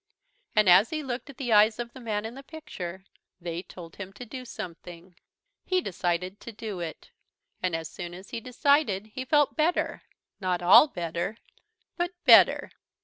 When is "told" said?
3.61-3.97